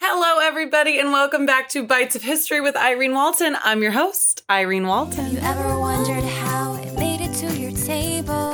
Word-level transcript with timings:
Hello, 0.00 0.46
everybody, 0.46 0.98
and 0.98 1.10
welcome 1.10 1.46
back 1.46 1.70
to 1.70 1.82
Bites 1.82 2.14
of 2.14 2.22
History 2.22 2.60
with 2.60 2.76
Irene 2.76 3.14
Walton. 3.14 3.56
I'm 3.64 3.82
your 3.82 3.92
host, 3.92 4.42
Irene 4.50 4.86
Walton. 4.86 5.24
Have 5.24 5.32
you 5.32 5.38
ever 5.38 5.78
wondered 5.78 6.22
how 6.22 6.74
it 6.74 6.92
made 6.98 7.20
it 7.22 7.32
to 7.36 7.58
your 7.58 7.72
table? 7.72 8.52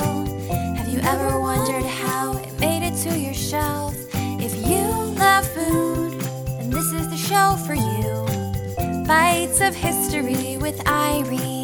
Have 0.77 0.87
you 0.87 0.99
ever 1.01 1.39
wondered 1.39 1.83
how 1.83 2.37
it 2.37 2.59
made 2.59 2.83
it 2.83 2.95
to 3.03 3.19
your 3.19 3.33
shelf? 3.33 3.93
If 4.13 4.55
you 4.67 4.87
love 5.19 5.45
food, 5.49 6.21
then 6.21 6.69
this 6.69 6.93
is 6.93 7.09
the 7.09 7.17
show 7.17 7.57
for 7.67 7.73
you. 7.75 9.05
Bites 9.05 9.59
of 9.59 9.75
History 9.75 10.57
with 10.57 10.87
Irene. 10.87 11.62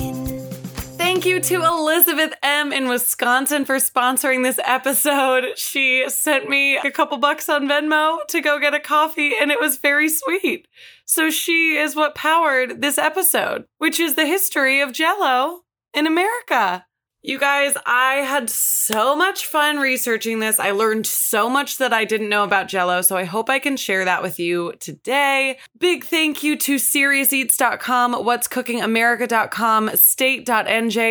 Thank 1.19 1.33
you 1.33 1.41
to 1.41 1.65
Elizabeth 1.65 2.33
M. 2.41 2.71
in 2.71 2.87
Wisconsin 2.87 3.65
for 3.65 3.75
sponsoring 3.75 4.41
this 4.41 4.57
episode. 4.63 5.47
She 5.57 6.07
sent 6.07 6.47
me 6.47 6.77
a 6.77 6.91
couple 6.91 7.17
bucks 7.17 7.49
on 7.49 7.67
Venmo 7.67 8.25
to 8.27 8.39
go 8.39 8.57
get 8.57 8.73
a 8.73 8.79
coffee, 8.79 9.33
and 9.37 9.51
it 9.51 9.59
was 9.59 9.75
very 9.75 10.07
sweet. 10.07 10.69
So 11.03 11.29
she 11.29 11.75
is 11.75 11.93
what 11.93 12.15
powered 12.15 12.79
this 12.79 12.97
episode, 12.97 13.65
which 13.79 13.99
is 13.99 14.15
the 14.15 14.25
history 14.25 14.79
of 14.79 14.93
Jello 14.93 15.63
in 15.93 16.07
America. 16.07 16.85
You 17.21 17.37
guys, 17.37 17.73
I 17.85 18.21
had 18.21 18.49
so 18.49 19.13
much 19.13 19.45
fun 19.45 19.77
researching 19.77 20.39
this. 20.39 20.57
I 20.57 20.71
learned 20.71 21.05
so 21.05 21.49
much 21.49 21.77
that 21.77 21.91
I 21.91 22.05
didn't 22.05 22.29
know 22.29 22.45
about 22.45 22.69
Jello, 22.69 23.01
so 23.01 23.17
I 23.17 23.25
hope 23.25 23.49
I 23.49 23.59
can 23.59 23.75
share 23.75 24.05
that 24.05 24.23
with 24.23 24.39
you 24.39 24.71
today. 24.79 25.59
Big 25.77 26.05
thank 26.05 26.43
you 26.43 26.55
to 26.55 26.75
SeriousEats.com, 26.75 28.13
What'sCookingAmerica.com, 28.13 29.97
State.nj.us, 29.97 31.01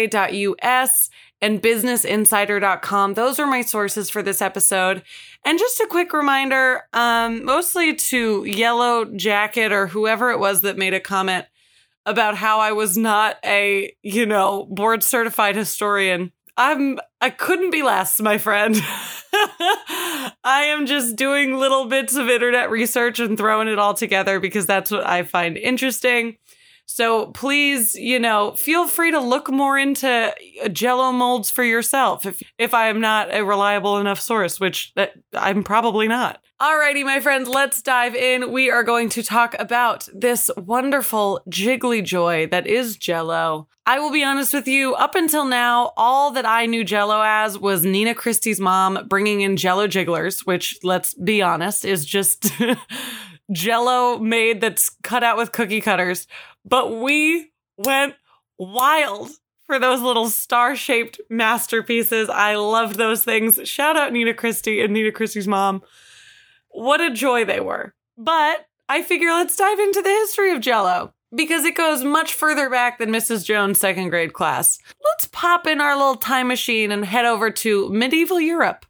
and 1.42 1.62
BusinessInsider.com. 1.62 3.12
Those 3.12 3.38
are 3.38 3.46
my 3.46 3.60
sources 3.60 4.08
for 4.08 4.22
this 4.22 4.40
episode. 4.40 5.02
And 5.44 5.58
just 5.58 5.78
a 5.80 5.86
quick 5.90 6.14
reminder, 6.14 6.84
um, 6.94 7.44
mostly 7.44 7.94
to 7.94 8.44
Yellow 8.46 9.04
Jacket 9.04 9.72
or 9.72 9.88
whoever 9.88 10.30
it 10.30 10.38
was 10.38 10.62
that 10.62 10.78
made 10.78 10.94
a 10.94 11.00
comment 11.00 11.44
about 12.08 12.36
how 12.36 12.60
I 12.60 12.72
was 12.72 12.96
not 12.96 13.36
a, 13.44 13.92
you 14.02 14.26
know, 14.26 14.66
board 14.70 15.02
certified 15.02 15.56
historian. 15.56 16.32
I'm 16.56 16.98
I 17.20 17.30
couldn't 17.30 17.70
be 17.70 17.82
less, 17.82 18.20
my 18.20 18.38
friend. 18.38 18.74
I 19.32 20.64
am 20.68 20.86
just 20.86 21.14
doing 21.16 21.56
little 21.56 21.84
bits 21.86 22.16
of 22.16 22.28
internet 22.28 22.70
research 22.70 23.20
and 23.20 23.38
throwing 23.38 23.68
it 23.68 23.78
all 23.78 23.94
together 23.94 24.40
because 24.40 24.66
that's 24.66 24.90
what 24.90 25.06
I 25.06 25.22
find 25.22 25.56
interesting. 25.56 26.36
So 26.86 27.26
please, 27.26 27.94
you 27.94 28.18
know, 28.18 28.52
feel 28.52 28.88
free 28.88 29.10
to 29.10 29.20
look 29.20 29.50
more 29.50 29.78
into 29.78 30.32
uh, 30.64 30.68
jello 30.68 31.12
molds 31.12 31.50
for 31.50 31.62
yourself 31.62 32.24
if 32.24 32.42
if 32.58 32.74
I 32.74 32.88
am 32.88 33.00
not 33.00 33.32
a 33.32 33.44
reliable 33.44 33.98
enough 33.98 34.20
source, 34.20 34.58
which 34.58 34.92
I'm 35.34 35.62
probably 35.62 36.08
not. 36.08 36.40
Alrighty, 36.60 37.04
my 37.04 37.20
friends, 37.20 37.48
let's 37.48 37.80
dive 37.82 38.16
in. 38.16 38.50
We 38.50 38.68
are 38.68 38.82
going 38.82 39.10
to 39.10 39.22
talk 39.22 39.54
about 39.60 40.08
this 40.12 40.50
wonderful 40.56 41.40
jiggly 41.48 42.02
joy 42.02 42.48
that 42.48 42.66
is 42.66 42.96
jello. 42.96 43.68
I 43.86 44.00
will 44.00 44.10
be 44.10 44.24
honest 44.24 44.52
with 44.52 44.66
you, 44.66 44.94
up 44.94 45.14
until 45.14 45.44
now, 45.44 45.92
all 45.96 46.32
that 46.32 46.44
I 46.44 46.66
knew 46.66 46.82
jello 46.82 47.22
as 47.22 47.56
was 47.56 47.84
Nina 47.84 48.12
Christie's 48.12 48.58
mom 48.58 49.06
bringing 49.06 49.42
in 49.42 49.56
jello 49.56 49.86
jigglers, 49.86 50.44
which 50.46 50.76
let's 50.82 51.14
be 51.14 51.40
honest 51.42 51.84
is 51.84 52.04
just 52.04 52.50
jello 53.52 54.18
made 54.18 54.60
that's 54.60 54.90
cut 55.04 55.22
out 55.22 55.36
with 55.36 55.52
cookie 55.52 55.80
cutters. 55.80 56.26
But 56.64 56.98
we 56.98 57.52
went 57.76 58.16
wild 58.58 59.30
for 59.62 59.78
those 59.78 60.00
little 60.00 60.28
star 60.28 60.74
shaped 60.74 61.20
masterpieces. 61.30 62.28
I 62.28 62.56
loved 62.56 62.96
those 62.96 63.22
things. 63.22 63.60
Shout 63.62 63.96
out 63.96 64.12
Nina 64.12 64.34
Christie 64.34 64.80
and 64.80 64.92
Nina 64.92 65.12
Christie's 65.12 65.46
mom. 65.46 65.84
What 66.78 67.00
a 67.00 67.10
joy 67.10 67.44
they 67.44 67.58
were. 67.58 67.92
But 68.16 68.66
I 68.88 69.02
figure 69.02 69.30
let's 69.30 69.56
dive 69.56 69.80
into 69.80 70.00
the 70.00 70.10
history 70.10 70.52
of 70.52 70.60
Jello 70.60 71.12
because 71.34 71.64
it 71.64 71.74
goes 71.74 72.04
much 72.04 72.32
further 72.32 72.70
back 72.70 72.98
than 72.98 73.10
Mrs. 73.10 73.44
Jones' 73.44 73.80
second 73.80 74.10
grade 74.10 74.32
class. 74.32 74.78
Let's 75.04 75.26
pop 75.32 75.66
in 75.66 75.80
our 75.80 75.96
little 75.96 76.14
time 76.14 76.46
machine 76.46 76.92
and 76.92 77.04
head 77.04 77.24
over 77.24 77.50
to 77.50 77.88
medieval 77.88 78.40
Europe, 78.40 78.86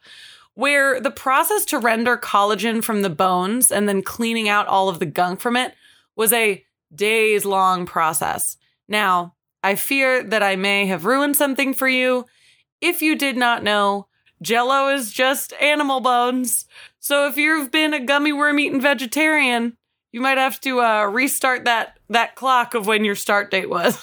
where 0.53 1.00
the 1.00 1.10
process 1.10 1.65
to 1.66 1.78
render 1.78 2.19
collagen 2.19 2.84
from 2.84 3.00
the 3.00 3.09
bones 3.09 3.72
and 3.72 3.88
then 3.88 4.03
cleaning 4.03 4.50
out 4.50 4.66
all 4.66 4.91
of 4.91 4.98
the 4.98 5.06
gunk 5.06 5.41
from 5.41 5.56
it 5.56 5.72
was 6.15 6.31
a 6.34 6.62
days 6.94 7.47
long 7.47 7.87
process. 7.87 8.59
Now, 8.87 9.34
I 9.62 9.77
fear 9.77 10.22
that 10.25 10.43
I 10.43 10.56
may 10.56 10.84
have 10.84 11.06
ruined 11.06 11.37
something 11.37 11.72
for 11.72 11.88
you. 11.88 12.27
If 12.82 13.00
you 13.00 13.16
did 13.16 13.38
not 13.38 13.62
know, 13.62 14.08
Jello 14.43 14.88
is 14.88 15.12
just 15.12 15.53
animal 15.54 16.00
bones. 16.00 16.66
So 17.00 17.26
if 17.28 17.37
you've 17.37 17.71
been 17.71 17.94
a 17.94 18.04
gummy 18.04 18.32
worm 18.32 18.59
eating 18.59 18.81
vegetarian, 18.81 19.76
you 20.12 20.21
might 20.21 20.38
have 20.38 20.60
to 20.62 20.81
uh, 20.81 21.04
restart 21.04 21.65
that 21.65 21.99
that 22.09 22.34
clock 22.34 22.75
of 22.75 22.87
when 22.87 23.04
your 23.04 23.15
start 23.15 23.50
date 23.50 23.69
was. 23.69 23.98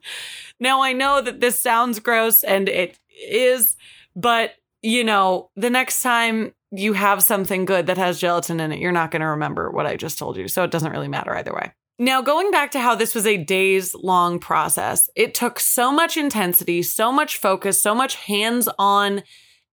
now 0.60 0.82
I 0.82 0.92
know 0.92 1.20
that 1.20 1.40
this 1.40 1.58
sounds 1.58 1.98
gross 1.98 2.44
and 2.44 2.68
it 2.68 2.98
is, 3.28 3.76
but 4.14 4.52
you 4.82 5.04
know, 5.04 5.50
the 5.56 5.70
next 5.70 6.02
time 6.02 6.54
you 6.70 6.92
have 6.94 7.22
something 7.22 7.64
good 7.64 7.86
that 7.86 7.98
has 7.98 8.18
gelatin 8.18 8.60
in 8.60 8.72
it, 8.72 8.80
you're 8.80 8.92
not 8.92 9.10
going 9.10 9.20
to 9.20 9.26
remember 9.26 9.70
what 9.70 9.86
I 9.86 9.96
just 9.96 10.18
told 10.18 10.36
you. 10.36 10.48
So 10.48 10.64
it 10.64 10.70
doesn't 10.70 10.90
really 10.90 11.08
matter 11.08 11.34
either 11.36 11.52
way. 11.52 11.72
Now, 11.98 12.22
going 12.22 12.50
back 12.50 12.70
to 12.72 12.80
how 12.80 12.94
this 12.94 13.14
was 13.14 13.26
a 13.26 13.36
days 13.36 13.94
long 13.94 14.38
process, 14.38 15.10
it 15.14 15.34
took 15.34 15.60
so 15.60 15.92
much 15.92 16.16
intensity, 16.16 16.82
so 16.82 17.12
much 17.12 17.36
focus, 17.36 17.80
so 17.80 17.94
much 17.94 18.16
hands 18.16 18.68
on 18.78 19.22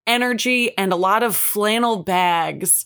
energy, 0.09 0.77
and 0.77 0.91
a 0.91 0.97
lot 0.97 1.23
of 1.23 1.35
flannel 1.35 2.03
bags 2.03 2.85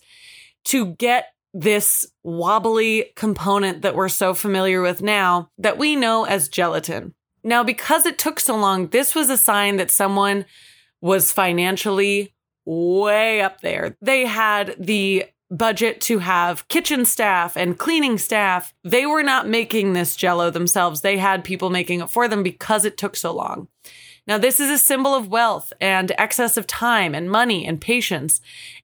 to 0.65 0.87
get 0.87 1.33
this 1.53 2.05
wobbly 2.23 3.11
component 3.15 3.81
that 3.81 3.95
we're 3.95 4.09
so 4.09 4.33
familiar 4.33 4.81
with 4.81 5.01
now 5.01 5.49
that 5.57 5.77
we 5.77 5.95
know 5.95 6.25
as 6.25 6.49
gelatin. 6.49 7.13
Now, 7.43 7.63
because 7.63 8.05
it 8.05 8.17
took 8.17 8.39
so 8.39 8.55
long, 8.55 8.87
this 8.87 9.15
was 9.15 9.29
a 9.29 9.37
sign 9.37 9.77
that 9.77 9.91
someone 9.91 10.45
was 11.01 11.31
financially 11.31 12.33
way 12.65 13.41
up 13.41 13.61
there. 13.61 13.95
They 14.01 14.25
had 14.25 14.75
the 14.79 15.25
budget 15.51 16.01
to 16.01 16.19
have 16.19 16.67
kitchen 16.67 17.05
staff 17.05 17.55
and 17.55 17.77
cleaning 17.77 18.17
staff. 18.17 18.73
They 18.83 19.05
were 19.05 19.23
not 19.23 19.47
making 19.47 19.93
this 19.93 20.15
jello 20.15 20.49
themselves. 20.49 21.01
They 21.01 21.17
had 21.17 21.43
people 21.43 21.69
making 21.69 22.01
it 22.01 22.09
for 22.09 22.27
them 22.27 22.41
because 22.41 22.85
it 22.85 22.97
took 22.97 23.15
so 23.15 23.33
long. 23.33 23.67
Now, 24.25 24.37
this 24.37 24.59
is 24.59 24.69
a 24.69 24.77
symbol 24.77 25.13
of 25.13 25.27
wealth 25.27 25.73
and 25.81 26.11
excess 26.17 26.55
of 26.55 26.65
time 26.65 27.13
and 27.13 27.29
money 27.29 27.65
and 27.65 27.79
patience. 27.79 28.39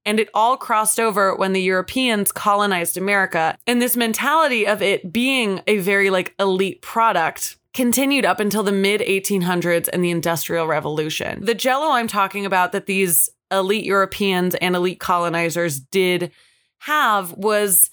And 0.05 0.19
it 0.19 0.29
all 0.33 0.57
crossed 0.57 0.99
over 0.99 1.35
when 1.35 1.53
the 1.53 1.61
Europeans 1.61 2.31
colonized 2.31 2.97
America. 2.97 3.57
And 3.65 3.81
this 3.81 3.95
mentality 3.95 4.67
of 4.67 4.81
it 4.81 5.13
being 5.13 5.61
a 5.65 5.77
very 5.77 6.09
like 6.09 6.35
elite 6.39 6.81
product 6.81 7.57
continued 7.73 8.25
up 8.25 8.39
until 8.39 8.63
the 8.63 8.71
mid 8.71 9.01
1800s 9.01 9.87
and 9.91 10.03
the 10.03 10.11
Industrial 10.11 10.67
Revolution. 10.67 11.45
The 11.45 11.55
jello 11.55 11.91
I'm 11.91 12.07
talking 12.07 12.45
about 12.45 12.73
that 12.73 12.85
these 12.85 13.29
elite 13.51 13.85
Europeans 13.85 14.55
and 14.55 14.75
elite 14.75 14.99
colonizers 14.99 15.79
did 15.79 16.31
have 16.79 17.31
was 17.33 17.89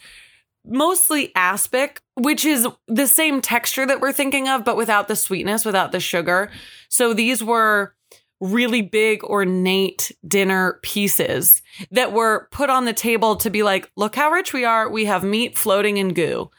mostly 0.64 1.32
aspic, 1.34 2.00
which 2.14 2.44
is 2.44 2.66
the 2.88 3.06
same 3.06 3.40
texture 3.40 3.86
that 3.86 4.00
we're 4.00 4.12
thinking 4.12 4.48
of, 4.48 4.64
but 4.64 4.76
without 4.76 5.08
the 5.08 5.16
sweetness, 5.16 5.64
without 5.64 5.92
the 5.92 6.00
sugar. 6.00 6.50
So 6.96 7.12
these 7.12 7.44
were 7.44 7.94
really 8.40 8.80
big, 8.80 9.22
ornate 9.22 10.12
dinner 10.26 10.80
pieces 10.82 11.60
that 11.90 12.14
were 12.14 12.48
put 12.52 12.70
on 12.70 12.86
the 12.86 12.94
table 12.94 13.36
to 13.36 13.50
be 13.50 13.62
like, 13.62 13.90
look 13.96 14.16
how 14.16 14.30
rich 14.30 14.54
we 14.54 14.64
are. 14.64 14.88
We 14.88 15.04
have 15.04 15.22
meat 15.22 15.58
floating 15.58 15.98
in 15.98 16.14
goo. 16.14 16.50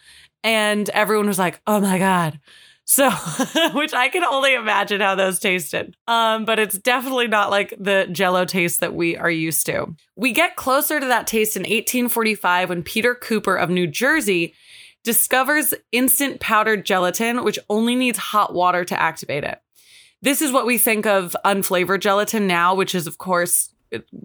And 0.43 0.87
everyone 0.91 1.25
was 1.25 1.39
like, 1.39 1.59
oh 1.65 1.79
my 1.79 1.97
God. 1.97 2.39
So, 2.85 3.09
which 3.73 3.95
I 3.95 4.09
can 4.09 4.23
only 4.23 4.53
imagine 4.53 5.01
how 5.01 5.15
those 5.15 5.39
tasted. 5.39 5.97
Um, 6.07 6.45
but 6.45 6.59
it's 6.59 6.77
definitely 6.77 7.27
not 7.27 7.49
like 7.49 7.73
the 7.79 8.07
jello 8.11 8.45
taste 8.45 8.79
that 8.81 8.93
we 8.93 9.17
are 9.17 9.31
used 9.31 9.65
to. 9.65 9.95
We 10.15 10.33
get 10.33 10.55
closer 10.55 10.99
to 10.99 11.07
that 11.07 11.25
taste 11.25 11.55
in 11.55 11.61
1845 11.61 12.69
when 12.69 12.83
Peter 12.83 13.15
Cooper 13.15 13.55
of 13.55 13.71
New 13.71 13.87
Jersey 13.87 14.53
discovers 15.03 15.73
instant 15.91 16.39
powdered 16.39 16.85
gelatin, 16.85 17.43
which 17.43 17.57
only 17.71 17.95
needs 17.95 18.19
hot 18.19 18.53
water 18.53 18.85
to 18.85 19.01
activate 19.01 19.43
it. 19.43 19.59
This 20.21 20.41
is 20.41 20.51
what 20.51 20.65
we 20.65 20.77
think 20.77 21.05
of 21.05 21.35
unflavored 21.45 22.01
gelatin 22.01 22.47
now, 22.47 22.73
which 22.73 22.95
is, 22.95 23.07
of 23.07 23.17
course, 23.17 23.69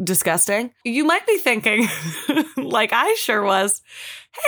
disgusting. 0.03 0.73
You 0.85 1.05
might 1.05 1.27
be 1.27 1.39
thinking, 1.39 1.89
like 2.57 2.93
I 2.93 3.15
sure 3.15 3.43
was, 3.43 3.83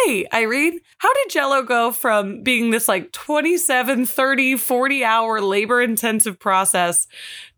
hey, 0.05 0.26
Irene, 0.32 0.81
how 0.99 1.12
did 1.12 1.31
Jello 1.31 1.62
go 1.62 1.93
from 1.93 2.43
being 2.43 2.70
this 2.70 2.88
like 2.88 3.12
27, 3.12 4.06
30, 4.06 4.56
40 4.56 5.05
hour 5.05 5.41
labor 5.41 5.81
intensive 5.81 6.38
process 6.38 7.06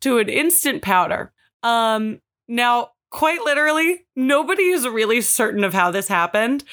to 0.00 0.18
an 0.18 0.28
instant 0.28 0.82
powder? 0.82 1.32
Um, 1.62 2.20
now, 2.48 2.90
quite 3.10 3.42
literally, 3.42 4.06
nobody 4.14 4.64
is 4.64 4.86
really 4.86 5.20
certain 5.20 5.64
of 5.64 5.72
how 5.72 5.90
this 5.90 6.08
happened, 6.08 6.64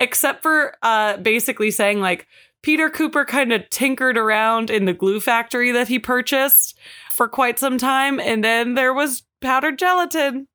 except 0.00 0.42
for 0.42 0.74
uh, 0.82 1.18
basically 1.18 1.70
saying 1.70 2.00
like, 2.00 2.26
Peter 2.62 2.88
Cooper 2.88 3.24
kind 3.24 3.52
of 3.52 3.68
tinkered 3.70 4.16
around 4.16 4.70
in 4.70 4.84
the 4.84 4.92
glue 4.92 5.20
factory 5.20 5.72
that 5.72 5.88
he 5.88 5.98
purchased 5.98 6.78
for 7.10 7.28
quite 7.28 7.58
some 7.58 7.76
time, 7.76 8.20
and 8.20 8.44
then 8.44 8.74
there 8.74 8.94
was 8.94 9.24
powdered 9.40 9.78
gelatin. 9.78 10.46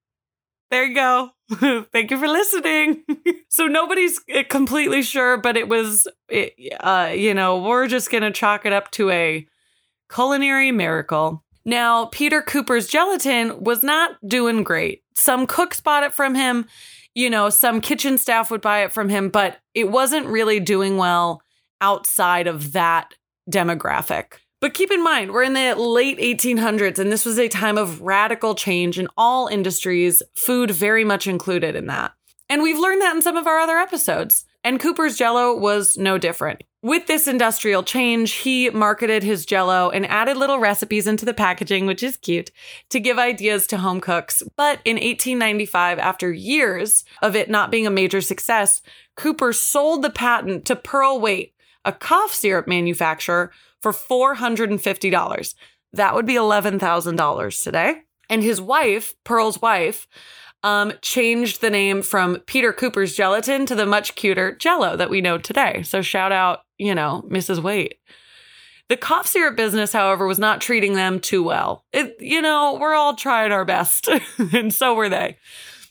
there 0.71 0.85
you 0.85 0.95
go. 0.95 1.31
Thank 1.91 2.11
you 2.11 2.17
for 2.17 2.27
listening. 2.27 3.03
so 3.49 3.67
nobody's 3.67 4.19
uh, 4.33 4.43
completely 4.49 5.01
sure, 5.01 5.37
but 5.37 5.57
it 5.57 5.67
was, 5.67 6.07
it, 6.29 6.53
uh, 6.79 7.11
you 7.13 7.33
know, 7.33 7.61
we're 7.61 7.87
just 7.87 8.09
going 8.09 8.23
to 8.23 8.31
chalk 8.31 8.65
it 8.65 8.73
up 8.73 8.91
to 8.91 9.09
a 9.09 9.47
culinary 10.13 10.71
miracle. 10.71 11.43
Now, 11.65 12.05
Peter 12.05 12.41
Cooper's 12.41 12.87
gelatin 12.87 13.61
was 13.61 13.83
not 13.83 14.17
doing 14.25 14.63
great. 14.63 15.03
Some 15.15 15.45
cooks 15.45 15.81
bought 15.81 16.03
it 16.03 16.13
from 16.13 16.35
him, 16.35 16.67
you 17.13 17.29
know, 17.29 17.49
some 17.49 17.81
kitchen 17.81 18.17
staff 18.17 18.51
would 18.51 18.61
buy 18.61 18.83
it 18.83 18.91
from 18.91 19.09
him, 19.09 19.29
but 19.29 19.57
it 19.73 19.89
wasn't 19.89 20.27
really 20.27 20.59
doing 20.59 20.97
well 20.97 21.41
outside 21.81 22.47
of 22.47 22.73
that 22.73 23.13
demographic. 23.49 24.33
But 24.59 24.73
keep 24.73 24.91
in 24.91 25.03
mind, 25.03 25.31
we're 25.31 25.43
in 25.43 25.53
the 25.53 25.75
late 25.75 26.17
1800s, 26.17 26.97
and 26.97 27.11
this 27.11 27.25
was 27.25 27.37
a 27.37 27.47
time 27.47 27.77
of 27.77 28.01
radical 28.01 28.55
change 28.55 28.97
in 28.97 29.07
all 29.15 29.47
industries, 29.47 30.23
food 30.35 30.71
very 30.71 31.03
much 31.03 31.27
included 31.27 31.75
in 31.75 31.85
that. 31.87 32.13
And 32.49 32.63
we've 32.63 32.79
learned 32.79 33.01
that 33.01 33.15
in 33.15 33.21
some 33.21 33.37
of 33.37 33.45
our 33.45 33.59
other 33.59 33.77
episodes. 33.77 34.45
And 34.63 34.79
Cooper's 34.79 35.17
Jello 35.17 35.55
was 35.55 35.97
no 35.97 36.17
different. 36.17 36.63
With 36.81 37.07
this 37.07 37.27
industrial 37.27 37.83
change, 37.83 38.31
he 38.31 38.69
marketed 38.69 39.23
his 39.23 39.45
Jello 39.45 39.89
and 39.89 40.05
added 40.05 40.37
little 40.37 40.59
recipes 40.59 41.07
into 41.07 41.25
the 41.25 41.33
packaging, 41.33 41.85
which 41.85 42.03
is 42.03 42.17
cute, 42.17 42.51
to 42.89 42.99
give 42.99 43.17
ideas 43.19 43.67
to 43.67 43.77
home 43.77 44.01
cooks. 44.01 44.43
But 44.55 44.79
in 44.85 44.95
1895, 44.95 45.99
after 45.99 46.31
years 46.31 47.03
of 47.21 47.35
it 47.35 47.49
not 47.49 47.71
being 47.71 47.87
a 47.87 47.91
major 47.91 48.21
success, 48.21 48.81
Cooper 49.15 49.53
sold 49.53 50.01
the 50.01 50.09
patent 50.09 50.65
to 50.65 50.75
Pearle 50.75 51.19
Wait, 51.19 51.53
a 51.87 51.91
cough 51.91 52.33
syrup 52.33 52.67
manufacturer, 52.67 53.51
for 53.81 53.91
$450. 53.91 55.55
That 55.93 56.15
would 56.15 56.25
be 56.25 56.33
$11,000 56.33 57.63
today. 57.63 58.01
And 58.29 58.43
his 58.43 58.59
wife, 58.59 59.13
Pearle's 59.23 59.61
wife, 59.61 60.07
um, 60.63 60.91
changed 61.01 61.61
the 61.61 61.69
name 61.69 62.01
from 62.01 62.39
Peter 62.45 62.73
Cooper's 62.73 63.15
gelatin 63.15 63.65
to 63.67 63.75
the 63.75 63.85
much 63.85 64.15
cuter 64.15 64.53
Jello 64.55 64.97
that 64.97 65.09
we 65.09 65.21
know 65.21 65.37
today. 65.37 65.83
So 65.83 66.01
shout 66.01 66.31
out, 66.31 66.61
you 66.77 66.93
know, 66.93 67.23
Mrs. 67.29 67.59
Wait. 67.59 67.99
The 68.89 68.97
cough 68.97 69.27
syrup 69.27 69.55
business, 69.55 69.93
however, 69.93 70.25
was 70.25 70.39
not 70.39 70.61
treating 70.61 70.93
them 70.93 71.19
too 71.19 71.43
well. 71.43 71.85
It, 71.91 72.15
you 72.19 72.41
know, 72.41 72.77
we're 72.79 72.95
all 72.95 73.15
trying 73.15 73.51
our 73.51 73.65
best, 73.65 74.09
and 74.53 74.73
so 74.73 74.93
were 74.93 75.09
they. 75.09 75.37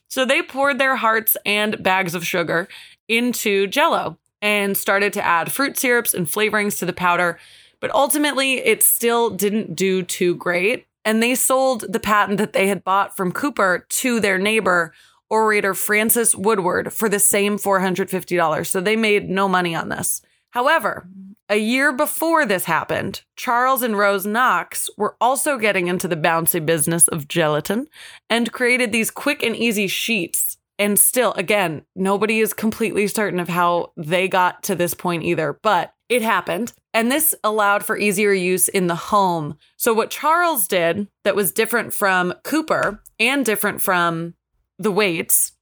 So 0.08 0.24
they 0.24 0.42
poured 0.42 0.78
their 0.78 0.96
hearts 0.96 1.36
and 1.44 1.82
bags 1.82 2.14
of 2.14 2.26
sugar 2.26 2.68
into 3.06 3.66
Jello 3.66 4.18
and 4.42 4.76
started 4.76 5.12
to 5.14 5.24
add 5.24 5.52
fruit 5.52 5.78
syrups 5.78 6.14
and 6.14 6.26
flavorings 6.26 6.78
to 6.78 6.86
the 6.86 6.92
powder 6.92 7.38
but 7.80 7.94
ultimately, 7.94 8.54
it 8.54 8.82
still 8.82 9.30
didn't 9.30 9.76
do 9.76 10.02
too 10.02 10.34
great. 10.34 10.86
And 11.04 11.22
they 11.22 11.34
sold 11.34 11.84
the 11.88 12.00
patent 12.00 12.38
that 12.38 12.52
they 12.52 12.66
had 12.68 12.82
bought 12.82 13.16
from 13.16 13.32
Cooper 13.32 13.86
to 13.88 14.18
their 14.18 14.38
neighbor, 14.38 14.92
Orator 15.30 15.74
Francis 15.74 16.34
Woodward, 16.34 16.92
for 16.92 17.08
the 17.08 17.18
same 17.18 17.58
$450. 17.58 18.66
So 18.66 18.80
they 18.80 18.96
made 18.96 19.30
no 19.30 19.48
money 19.48 19.74
on 19.74 19.88
this. 19.88 20.22
However, 20.50 21.06
a 21.48 21.58
year 21.58 21.92
before 21.92 22.44
this 22.44 22.64
happened, 22.64 23.22
Charles 23.36 23.82
and 23.82 23.96
Rose 23.96 24.26
Knox 24.26 24.90
were 24.96 25.16
also 25.20 25.58
getting 25.58 25.86
into 25.86 26.08
the 26.08 26.16
bouncy 26.16 26.64
business 26.64 27.06
of 27.08 27.28
gelatin 27.28 27.86
and 28.28 28.52
created 28.52 28.90
these 28.90 29.12
quick 29.12 29.44
and 29.44 29.54
easy 29.54 29.86
sheets. 29.86 30.55
And 30.78 30.98
still, 30.98 31.32
again, 31.32 31.84
nobody 31.94 32.40
is 32.40 32.52
completely 32.52 33.06
certain 33.06 33.40
of 33.40 33.48
how 33.48 33.92
they 33.96 34.28
got 34.28 34.62
to 34.64 34.74
this 34.74 34.94
point 34.94 35.24
either, 35.24 35.58
but 35.62 35.94
it 36.08 36.22
happened. 36.22 36.72
And 36.92 37.10
this 37.10 37.34
allowed 37.42 37.84
for 37.84 37.96
easier 37.96 38.32
use 38.32 38.68
in 38.68 38.86
the 38.86 38.94
home. 38.94 39.56
So, 39.76 39.92
what 39.92 40.10
Charles 40.10 40.68
did 40.68 41.08
that 41.24 41.36
was 41.36 41.52
different 41.52 41.92
from 41.92 42.34
Cooper 42.44 43.02
and 43.18 43.44
different 43.44 43.80
from 43.80 44.34
the 44.78 44.92
Waits 44.92 45.52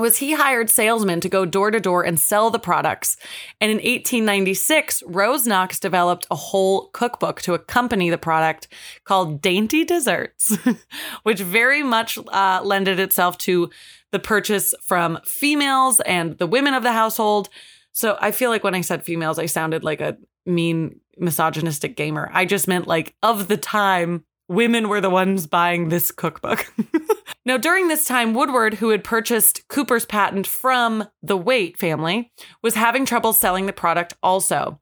was 0.00 0.16
he 0.16 0.32
hired 0.32 0.70
salesmen 0.70 1.20
to 1.20 1.28
go 1.28 1.44
door 1.44 1.70
to 1.70 1.78
door 1.78 2.02
and 2.02 2.18
sell 2.18 2.50
the 2.50 2.58
products. 2.58 3.16
And 3.60 3.70
in 3.70 3.76
1896, 3.76 5.02
Rose 5.06 5.46
Knox 5.46 5.78
developed 5.78 6.26
a 6.30 6.36
whole 6.36 6.88
cookbook 6.88 7.42
to 7.42 7.54
accompany 7.54 8.10
the 8.10 8.18
product 8.18 8.66
called 9.04 9.40
Dainty 9.40 9.84
Desserts, 9.84 10.56
which 11.22 11.40
very 11.40 11.82
much 11.82 12.18
uh, 12.28 12.60
lended 12.64 12.98
itself 12.98 13.38
to 13.38 13.70
the 14.10 14.18
purchase 14.18 14.74
from 14.82 15.20
females 15.24 16.00
and 16.00 16.38
the 16.38 16.46
women 16.46 16.74
of 16.74 16.82
the 16.82 16.92
household. 16.92 17.48
So 17.92 18.16
I 18.20 18.30
feel 18.30 18.50
like 18.50 18.64
when 18.64 18.74
I 18.74 18.80
said 18.80 19.04
females, 19.04 19.38
I 19.38 19.46
sounded 19.46 19.84
like 19.84 20.00
a 20.00 20.16
mean 20.46 21.00
misogynistic 21.18 21.96
gamer. 21.96 22.30
I 22.32 22.44
just 22.44 22.66
meant 22.66 22.86
like 22.86 23.14
of 23.22 23.48
the 23.48 23.56
time, 23.56 24.24
women 24.50 24.88
were 24.88 25.00
the 25.00 25.08
ones 25.08 25.46
buying 25.46 25.88
this 25.88 26.10
cookbook. 26.10 26.70
now, 27.46 27.56
during 27.56 27.86
this 27.86 28.04
time, 28.04 28.34
Woodward, 28.34 28.74
who 28.74 28.88
had 28.90 29.04
purchased 29.04 29.66
Cooper's 29.68 30.04
patent 30.04 30.46
from 30.46 31.08
the 31.22 31.36
Wait 31.36 31.78
family, 31.78 32.32
was 32.60 32.74
having 32.74 33.06
trouble 33.06 33.32
selling 33.32 33.66
the 33.66 33.72
product 33.72 34.14
also. 34.22 34.80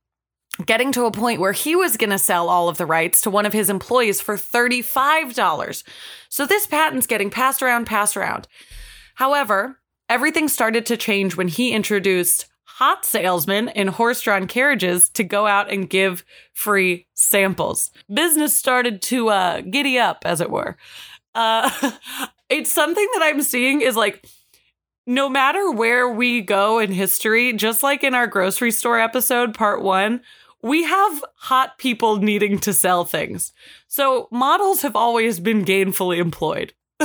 Getting 0.64 0.90
to 0.92 1.04
a 1.04 1.12
point 1.12 1.38
where 1.38 1.52
he 1.52 1.76
was 1.76 1.98
going 1.98 2.10
to 2.10 2.18
sell 2.18 2.48
all 2.48 2.68
of 2.68 2.78
the 2.78 2.86
rights 2.86 3.20
to 3.20 3.30
one 3.30 3.46
of 3.46 3.52
his 3.52 3.70
employees 3.70 4.20
for 4.20 4.36
$35. 4.36 5.84
So 6.30 6.46
this 6.46 6.66
patent's 6.66 7.06
getting 7.06 7.30
passed 7.30 7.62
around, 7.62 7.84
passed 7.84 8.16
around. 8.16 8.48
However, 9.16 9.80
everything 10.08 10.48
started 10.48 10.86
to 10.86 10.96
change 10.96 11.36
when 11.36 11.48
he 11.48 11.72
introduced 11.72 12.46
hot 12.78 13.04
salesmen 13.04 13.68
in 13.70 13.88
horse 13.88 14.20
drawn 14.20 14.46
carriages 14.46 15.08
to 15.10 15.24
go 15.24 15.48
out 15.48 15.68
and 15.68 15.90
give 15.90 16.24
free 16.52 17.08
samples. 17.12 17.90
Business 18.12 18.56
started 18.56 19.02
to 19.02 19.30
uh, 19.30 19.62
giddy 19.62 19.98
up, 19.98 20.22
as 20.24 20.40
it 20.40 20.48
were. 20.48 20.76
Uh, 21.34 21.68
it's 22.48 22.70
something 22.70 23.08
that 23.14 23.22
I'm 23.24 23.42
seeing 23.42 23.80
is 23.80 23.96
like, 23.96 24.24
no 25.08 25.28
matter 25.28 25.72
where 25.72 26.08
we 26.08 26.40
go 26.40 26.78
in 26.78 26.92
history, 26.92 27.52
just 27.52 27.82
like 27.82 28.04
in 28.04 28.14
our 28.14 28.28
grocery 28.28 28.70
store 28.70 29.00
episode, 29.00 29.54
part 29.54 29.82
one, 29.82 30.20
we 30.62 30.84
have 30.84 31.24
hot 31.34 31.78
people 31.78 32.18
needing 32.18 32.60
to 32.60 32.72
sell 32.72 33.04
things. 33.04 33.52
So 33.88 34.28
models 34.30 34.82
have 34.82 34.94
always 34.94 35.40
been 35.40 35.64
gainfully 35.64 36.18
employed. 36.18 36.74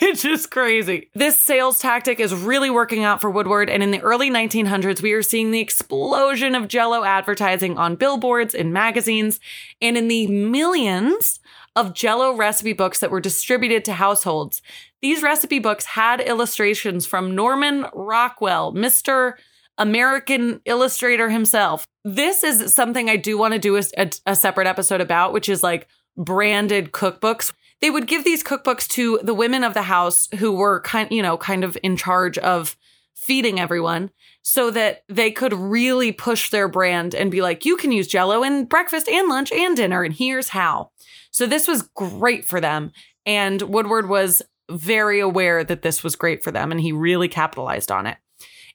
It's 0.10 0.22
just 0.22 0.50
crazy. 0.50 1.10
This 1.14 1.38
sales 1.38 1.78
tactic 1.78 2.20
is 2.20 2.34
really 2.34 2.70
working 2.70 3.04
out 3.04 3.20
for 3.20 3.30
Woodward. 3.30 3.68
And 3.68 3.82
in 3.82 3.90
the 3.90 4.00
early 4.00 4.30
1900s, 4.30 5.02
we 5.02 5.12
are 5.12 5.22
seeing 5.22 5.50
the 5.50 5.60
explosion 5.60 6.54
of 6.54 6.68
Jello 6.68 7.04
advertising 7.04 7.76
on 7.76 7.96
billboards, 7.96 8.54
in 8.54 8.72
magazines, 8.72 9.40
and 9.82 9.98
in 9.98 10.08
the 10.08 10.26
millions 10.26 11.38
of 11.76 11.92
Jello 11.92 12.34
recipe 12.34 12.72
books 12.72 13.00
that 13.00 13.10
were 13.10 13.20
distributed 13.20 13.84
to 13.84 13.92
households. 13.92 14.62
These 15.02 15.22
recipe 15.22 15.58
books 15.58 15.84
had 15.84 16.22
illustrations 16.22 17.06
from 17.06 17.34
Norman 17.34 17.84
Rockwell, 17.92 18.72
Mr. 18.72 19.34
American 19.76 20.62
illustrator 20.64 21.28
himself. 21.28 21.86
This 22.04 22.42
is 22.42 22.74
something 22.74 23.10
I 23.10 23.16
do 23.16 23.36
want 23.36 23.52
to 23.52 23.60
do 23.60 23.76
a, 23.76 23.82
a, 23.98 24.10
a 24.26 24.34
separate 24.34 24.66
episode 24.66 25.02
about, 25.02 25.34
which 25.34 25.48
is 25.50 25.62
like 25.62 25.88
branded 26.16 26.92
cookbooks 26.92 27.52
they 27.80 27.90
would 27.90 28.06
give 28.06 28.24
these 28.24 28.44
cookbooks 28.44 28.86
to 28.88 29.20
the 29.22 29.34
women 29.34 29.64
of 29.64 29.74
the 29.74 29.82
house 29.82 30.28
who 30.38 30.52
were 30.52 30.80
kind, 30.80 31.10
you 31.10 31.22
know, 31.22 31.36
kind 31.36 31.64
of 31.64 31.78
in 31.82 31.96
charge 31.96 32.38
of 32.38 32.76
feeding 33.14 33.60
everyone 33.60 34.10
so 34.42 34.70
that 34.70 35.04
they 35.08 35.30
could 35.30 35.52
really 35.52 36.12
push 36.12 36.50
their 36.50 36.68
brand 36.68 37.14
and 37.14 37.30
be 37.30 37.42
like, 37.42 37.64
you 37.64 37.76
can 37.76 37.92
use 37.92 38.06
jello 38.06 38.42
in 38.42 38.64
breakfast 38.64 39.08
and 39.08 39.28
lunch 39.28 39.52
and 39.52 39.76
dinner, 39.76 40.02
and 40.02 40.14
here's 40.14 40.50
how. 40.50 40.90
So 41.30 41.46
this 41.46 41.68
was 41.68 41.82
great 41.94 42.44
for 42.44 42.60
them. 42.60 42.92
And 43.26 43.60
Woodward 43.62 44.08
was 44.08 44.42
very 44.70 45.20
aware 45.20 45.62
that 45.64 45.82
this 45.82 46.02
was 46.02 46.16
great 46.16 46.42
for 46.42 46.50
them, 46.50 46.72
and 46.72 46.80
he 46.80 46.92
really 46.92 47.28
capitalized 47.28 47.90
on 47.90 48.06
it. 48.06 48.16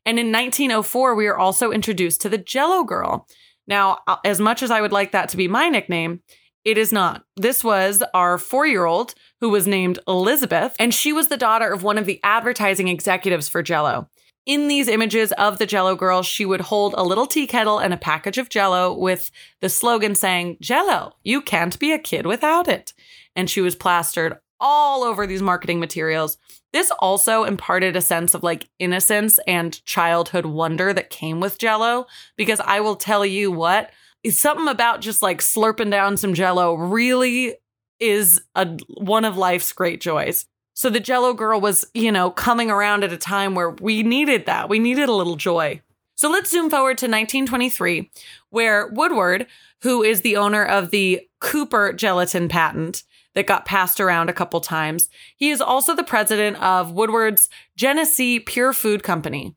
And 0.05 0.19
in 0.19 0.31
1904, 0.31 1.15
we 1.15 1.27
are 1.27 1.37
also 1.37 1.71
introduced 1.71 2.21
to 2.21 2.29
the 2.29 2.37
Jello 2.37 2.83
Girl. 2.83 3.27
Now, 3.67 3.99
uh, 4.05 4.17
as 4.23 4.39
much 4.39 4.61
as 4.61 4.69
I 4.69 4.81
would 4.81 4.91
like 4.91 5.11
that 5.13 5.29
to 5.29 5.37
be 5.37 5.47
my 5.47 5.69
nickname, 5.69 6.21
it 6.65 6.77
is 6.77 6.91
not. 6.91 7.23
This 7.37 7.63
was 7.63 8.03
our 8.13 8.37
four 8.37 8.65
year 8.65 8.85
old 8.85 9.13
who 9.39 9.49
was 9.49 9.67
named 9.67 9.99
Elizabeth, 10.07 10.75
and 10.79 10.93
she 10.93 11.13
was 11.13 11.27
the 11.27 11.37
daughter 11.37 11.71
of 11.71 11.83
one 11.83 11.99
of 11.99 12.07
the 12.07 12.19
advertising 12.23 12.87
executives 12.87 13.47
for 13.47 13.61
Jello. 13.61 14.09
In 14.45 14.67
these 14.67 14.87
images 14.87 15.31
of 15.33 15.57
the 15.57 15.65
Jello 15.65 15.95
girl, 15.95 16.21
she 16.21 16.45
would 16.45 16.61
hold 16.61 16.93
a 16.97 17.03
little 17.03 17.25
tea 17.25 17.47
kettle 17.47 17.79
and 17.79 17.93
a 17.93 17.97
package 17.97 18.37
of 18.37 18.49
Jello 18.49 18.93
with 18.93 19.31
the 19.61 19.69
slogan 19.69 20.13
saying, 20.13 20.57
Jello, 20.59 21.13
you 21.23 21.41
can't 21.41 21.79
be 21.79 21.91
a 21.91 21.99
kid 21.99 22.25
without 22.25 22.67
it. 22.67 22.93
And 23.35 23.49
she 23.49 23.61
was 23.61 23.75
plastered 23.75 24.37
all 24.59 25.03
over 25.03 25.25
these 25.25 25.41
marketing 25.41 25.79
materials. 25.79 26.37
This 26.73 26.91
also 26.99 27.43
imparted 27.43 27.95
a 27.95 28.01
sense 28.01 28.33
of 28.33 28.43
like 28.43 28.69
innocence 28.79 29.39
and 29.47 29.83
childhood 29.85 30.45
wonder 30.45 30.93
that 30.93 31.09
came 31.09 31.39
with 31.39 31.57
Jello, 31.57 32.05
because 32.35 32.59
I 32.59 32.81
will 32.81 32.95
tell 32.95 33.25
you 33.25 33.51
what, 33.51 33.91
something 34.31 34.67
about 34.67 35.01
just 35.01 35.21
like 35.21 35.39
slurping 35.39 35.91
down 35.91 36.17
some 36.17 36.33
jello 36.33 36.75
really 36.75 37.55
is 37.99 38.41
a 38.55 38.77
one 38.97 39.25
of 39.25 39.37
life's 39.37 39.71
great 39.73 40.01
joys. 40.01 40.45
So 40.73 40.89
the 40.89 40.99
jello 40.99 41.33
girl 41.33 41.61
was, 41.61 41.85
you 41.93 42.11
know, 42.11 42.29
coming 42.29 42.69
around 42.69 43.03
at 43.03 43.13
a 43.13 43.17
time 43.17 43.55
where 43.55 43.69
we 43.69 44.03
needed 44.03 44.45
that. 44.45 44.67
We 44.67 44.79
needed 44.79 45.07
a 45.07 45.13
little 45.13 45.37
joy. 45.37 45.81
So 46.15 46.29
let's 46.29 46.49
zoom 46.49 46.69
forward 46.69 46.97
to 46.99 47.05
1923 47.05 48.09
where 48.49 48.87
Woodward, 48.87 49.47
who 49.81 50.03
is 50.03 50.21
the 50.21 50.37
owner 50.37 50.63
of 50.63 50.91
the 50.91 51.27
Cooper 51.39 51.93
gelatin 51.93 52.49
patent, 52.49 53.03
that 53.35 53.45
got 53.45 53.65
passed 53.65 53.99
around 53.99 54.29
a 54.29 54.33
couple 54.33 54.59
times. 54.61 55.09
He 55.35 55.51
is 55.51 55.61
also 55.61 55.93
the 55.93 56.03
president 56.03 56.57
of 56.61 56.91
Woodward's 56.91 57.49
Genesee 57.75 58.39
Pure 58.39 58.73
Food 58.73 59.03
Company. 59.03 59.55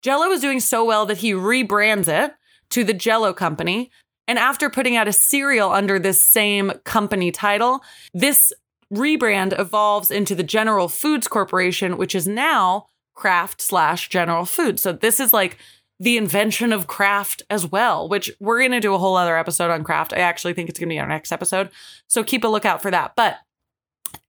Jello 0.00 0.30
is 0.30 0.40
doing 0.40 0.60
so 0.60 0.84
well 0.84 1.04
that 1.06 1.18
he 1.18 1.32
rebrands 1.32 2.08
it 2.08 2.34
to 2.70 2.84
the 2.84 2.94
Jello 2.94 3.32
Company. 3.32 3.90
And 4.28 4.38
after 4.38 4.68
putting 4.68 4.96
out 4.96 5.08
a 5.08 5.12
cereal 5.12 5.70
under 5.70 5.98
this 5.98 6.20
same 6.22 6.72
company 6.84 7.30
title, 7.30 7.82
this 8.12 8.52
rebrand 8.92 9.58
evolves 9.58 10.10
into 10.10 10.34
the 10.34 10.42
General 10.42 10.88
Foods 10.88 11.28
Corporation, 11.28 11.96
which 11.96 12.14
is 12.14 12.26
now 12.26 12.86
Kraft 13.14 13.60
slash 13.60 14.08
General 14.08 14.44
Foods. 14.44 14.82
So 14.82 14.92
this 14.92 15.20
is 15.20 15.32
like 15.32 15.58
the 15.98 16.16
invention 16.16 16.72
of 16.72 16.86
Kraft 16.86 17.42
as 17.48 17.66
well, 17.66 18.08
which 18.08 18.30
we're 18.38 18.58
going 18.58 18.72
to 18.72 18.80
do 18.80 18.94
a 18.94 18.98
whole 18.98 19.16
other 19.16 19.36
episode 19.36 19.70
on 19.70 19.84
Kraft. 19.84 20.12
I 20.12 20.18
actually 20.18 20.52
think 20.52 20.68
it's 20.68 20.78
going 20.78 20.88
to 20.88 20.94
be 20.94 21.00
our 21.00 21.06
next 21.06 21.32
episode. 21.32 21.70
So 22.06 22.22
keep 22.22 22.44
a 22.44 22.48
lookout 22.48 22.82
for 22.82 22.90
that. 22.90 23.14
But 23.16 23.38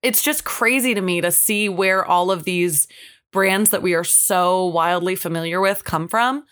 it's 0.01 0.23
just 0.23 0.45
crazy 0.45 0.93
to 0.93 1.01
me 1.01 1.21
to 1.21 1.31
see 1.31 1.69
where 1.69 2.05
all 2.05 2.31
of 2.31 2.45
these 2.45 2.87
brands 3.33 3.71
that 3.71 3.81
we 3.81 3.93
are 3.93 4.03
so 4.03 4.65
wildly 4.65 5.15
familiar 5.15 5.59
with 5.59 5.83
come 5.83 6.07
from. 6.07 6.45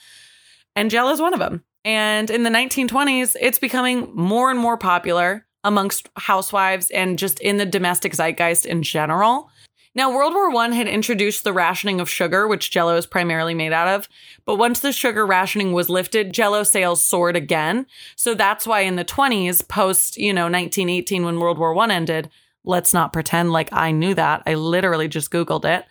And 0.75 0.92
Jello 0.92 1.12
is 1.12 1.22
one 1.22 1.34
of 1.34 1.40
them. 1.40 1.64
And 1.86 2.32
in 2.32 2.42
the 2.42 2.50
1920s, 2.50 3.36
it's 3.39 3.60
becoming 3.60 4.10
more 4.15 4.50
and 4.50 4.60
more 4.60 4.75
popular 4.75 5.46
amongst 5.63 6.10
housewives 6.18 6.89
and 6.89 7.18
just 7.18 7.39
in 7.39 7.58
the 7.58 7.65
domestic 7.65 8.13
zeitgeist 8.13 8.65
in 8.65 8.82
general. 8.84 9.50
Now, 9.94 10.13
World 10.13 10.34
War 10.34 10.54
I 10.58 10.74
had 10.74 10.88
introduced 10.88 11.44
the 11.46 11.54
rationing 11.54 12.01
of 12.01 12.10
sugar, 12.10 12.48
which 12.48 12.70
Jello 12.70 12.98
is 12.98 13.06
primarily 13.06 13.54
made 13.54 13.72
out 13.72 13.88
of. 13.88 14.10
But 14.46 14.58
once 14.58 14.82
the 14.82 14.92
sugar 14.92 15.25
rationing 15.25 15.72
was 15.72 15.88
lifted, 15.88 16.34
Jello 16.34 16.63
sales 16.63 17.01
soared 17.01 17.38
again. 17.38 17.86
So 18.18 18.34
that's 18.34 18.68
why 18.68 18.82
in 18.82 18.98
the 18.98 19.06
20s, 19.06 19.65
post, 19.65 20.18
you 20.18 20.34
know, 20.34 20.44
1918, 20.44 21.24
when 21.24 21.39
World 21.39 21.58
War 21.58 21.77
I 21.77 21.94
ended, 21.94 22.30
let's 22.65 22.94
not 22.94 23.13
pretend 23.13 23.54
like 23.54 23.72
I 23.72 23.92
knew 23.92 24.13
that. 24.15 24.44
I 24.46 24.56
literally 24.56 25.08
just 25.08 25.32
Googled 25.32 25.63
it. 25.63 25.86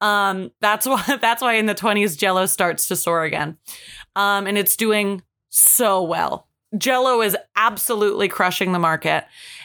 Um, 0.00 0.52
that's 0.60 0.86
why 0.88 1.18
that's 1.20 1.42
why 1.42 1.54
in 1.54 1.66
the 1.66 1.74
20s 1.74 2.16
Jello 2.16 2.46
starts 2.46 2.86
to 2.86 2.96
soar 2.96 3.24
again. 3.24 3.58
Um, 4.16 4.46
and 4.46 4.56
it's 4.56 4.76
doing 4.76 5.22
so 5.50 6.02
well. 6.02 6.46
Jello 6.76 7.20
is 7.20 7.36
absolutely 7.56 8.28
crushing 8.28 8.72
the 8.72 8.78
market. 8.78 9.24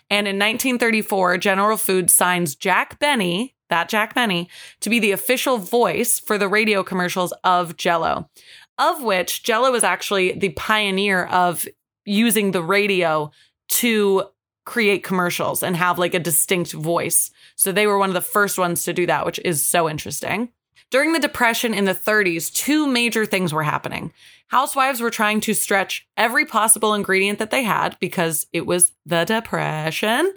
And 0.09 0.27
in 0.27 0.35
1934, 0.35 1.37
General 1.37 1.77
Foods 1.77 2.13
signs 2.13 2.55
Jack 2.55 2.99
Benny, 2.99 3.55
that 3.69 3.89
Jack 3.89 4.13
Benny, 4.13 4.49
to 4.81 4.89
be 4.89 4.99
the 4.99 5.11
official 5.11 5.57
voice 5.57 6.19
for 6.19 6.37
the 6.37 6.47
radio 6.47 6.83
commercials 6.83 7.33
of 7.43 7.77
Jello, 7.77 8.29
of 8.77 9.03
which 9.03 9.43
Jello 9.43 9.73
is 9.75 9.83
actually 9.83 10.33
the 10.33 10.49
pioneer 10.49 11.25
of 11.25 11.67
using 12.05 12.51
the 12.51 12.63
radio 12.63 13.31
to 13.67 14.25
create 14.65 15.03
commercials 15.03 15.61
and 15.61 15.75
have 15.75 15.99
like 15.99 16.13
a 16.13 16.19
distinct 16.19 16.73
voice. 16.73 17.31
So 17.55 17.71
they 17.71 17.87
were 17.87 17.97
one 17.97 18.09
of 18.09 18.15
the 18.15 18.21
first 18.21 18.57
ones 18.57 18.83
to 18.83 18.93
do 18.93 19.05
that, 19.05 19.25
which 19.25 19.39
is 19.45 19.65
so 19.65 19.89
interesting. 19.89 20.49
During 20.91 21.13
the 21.13 21.19
Depression 21.19 21.73
in 21.73 21.85
the 21.85 21.93
30s, 21.93 22.53
two 22.53 22.87
major 22.87 23.25
things 23.25 23.53
were 23.53 23.63
happening. 23.63 24.13
Housewives 24.47 25.01
were 25.01 25.09
trying 25.09 25.41
to 25.41 25.53
stretch 25.53 26.07
every 26.15 26.45
possible 26.45 26.93
ingredient 26.93 27.39
that 27.39 27.49
they 27.51 27.63
had 27.63 27.97
because 27.99 28.45
it 28.53 28.65
was 28.65 28.93
the 29.05 29.25
Depression, 29.25 30.33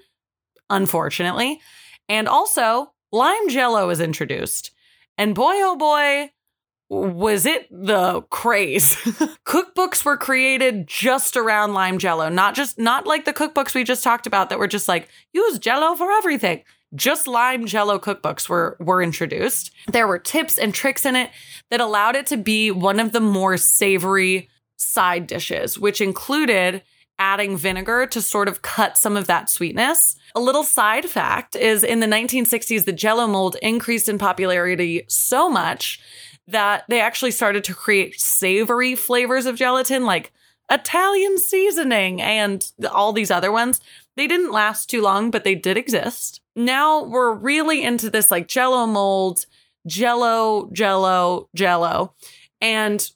unfortunately. 0.70 1.60
And 2.08 2.26
also, 2.26 2.92
lime 3.12 3.48
jello 3.48 3.86
was 3.86 4.00
introduced. 4.00 4.70
And 5.18 5.34
boy, 5.34 5.54
oh 5.56 5.76
boy, 5.76 6.30
was 6.88 7.44
it 7.44 7.68
the 7.70 8.22
craze. 8.30 8.96
cookbooks 9.44 10.04
were 10.04 10.16
created 10.16 10.86
just 10.86 11.36
around 11.36 11.74
lime 11.74 11.98
jello, 11.98 12.30
not 12.30 12.54
just, 12.54 12.78
not 12.78 13.06
like 13.06 13.26
the 13.26 13.34
cookbooks 13.34 13.74
we 13.74 13.84
just 13.84 14.02
talked 14.02 14.26
about 14.26 14.48
that 14.48 14.58
were 14.58 14.66
just 14.66 14.88
like, 14.88 15.08
use 15.32 15.58
jello 15.58 15.94
for 15.94 16.10
everything. 16.12 16.62
Just 16.94 17.26
lime 17.26 17.66
jello 17.66 17.98
cookbooks 17.98 18.48
were, 18.48 18.76
were 18.80 19.02
introduced. 19.02 19.70
There 19.92 20.06
were 20.06 20.18
tips 20.18 20.56
and 20.56 20.72
tricks 20.72 21.04
in 21.04 21.16
it 21.16 21.30
that 21.70 21.80
allowed 21.80 22.16
it 22.16 22.26
to 22.28 22.36
be 22.36 22.70
one 22.70 22.98
of 22.98 23.12
the 23.12 23.20
more 23.20 23.56
savory 23.56 24.48
side 24.76 25.26
dishes, 25.26 25.78
which 25.78 26.00
included 26.00 26.82
adding 27.18 27.56
vinegar 27.56 28.06
to 28.06 28.22
sort 28.22 28.48
of 28.48 28.62
cut 28.62 28.96
some 28.96 29.16
of 29.16 29.26
that 29.26 29.50
sweetness. 29.50 30.16
A 30.34 30.40
little 30.40 30.62
side 30.62 31.06
fact 31.06 31.56
is 31.56 31.82
in 31.82 32.00
the 32.00 32.06
1960s, 32.06 32.84
the 32.84 32.92
jello 32.92 33.26
mold 33.26 33.56
increased 33.60 34.08
in 34.08 34.18
popularity 34.18 35.02
so 35.08 35.50
much 35.50 36.00
that 36.46 36.84
they 36.88 37.00
actually 37.00 37.32
started 37.32 37.64
to 37.64 37.74
create 37.74 38.18
savory 38.18 38.94
flavors 38.94 39.46
of 39.46 39.56
gelatin, 39.56 40.04
like 40.04 40.32
Italian 40.70 41.38
seasoning 41.38 42.22
and 42.22 42.70
all 42.90 43.12
these 43.12 43.30
other 43.30 43.50
ones. 43.50 43.80
They 44.18 44.26
didn't 44.26 44.50
last 44.50 44.90
too 44.90 45.00
long, 45.00 45.30
but 45.30 45.44
they 45.44 45.54
did 45.54 45.76
exist. 45.76 46.40
Now 46.56 47.04
we're 47.04 47.32
really 47.32 47.84
into 47.84 48.10
this 48.10 48.32
like 48.32 48.48
jello 48.48 48.84
mold, 48.84 49.46
jello, 49.86 50.68
jello, 50.72 51.48
jello. 51.54 52.14
And 52.60 53.08